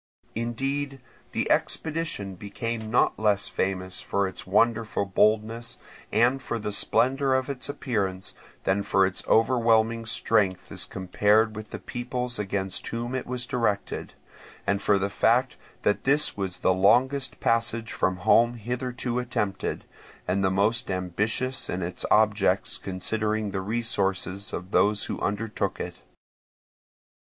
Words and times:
Indeed 0.33 0.99
the 1.31 1.51
expedition 1.51 2.33
became 2.33 2.89
not 2.89 3.19
less 3.19 3.47
famous 3.47 4.01
for 4.01 4.27
its 4.27 4.47
wonderful 4.47 5.05
boldness 5.05 5.77
and 6.11 6.41
for 6.41 6.57
the 6.57 6.71
splendour 6.71 7.35
of 7.35 7.51
its 7.51 7.69
appearance, 7.69 8.33
than 8.63 8.81
for 8.81 9.05
its 9.05 9.21
overwhelming 9.27 10.07
strength 10.07 10.71
as 10.71 10.85
compared 10.85 11.55
with 11.55 11.69
the 11.69 11.77
peoples 11.77 12.39
against 12.39 12.87
whom 12.87 13.13
it 13.13 13.27
was 13.27 13.45
directed, 13.45 14.13
and 14.65 14.81
for 14.81 14.97
the 14.97 15.07
fact 15.07 15.55
that 15.83 16.03
this 16.03 16.35
was 16.35 16.57
the 16.61 16.73
longest 16.73 17.39
passage 17.39 17.91
from 17.91 18.15
home 18.25 18.55
hitherto 18.55 19.19
attempted, 19.19 19.85
and 20.27 20.43
the 20.43 20.49
most 20.49 20.89
ambitious 20.89 21.69
in 21.69 21.83
its 21.83 22.05
objects 22.09 22.79
considering 22.79 23.51
the 23.51 23.61
resources 23.61 24.51
of 24.51 24.71
those 24.71 25.03
who 25.05 25.19
undertook 25.19 25.79
it. 25.79 25.99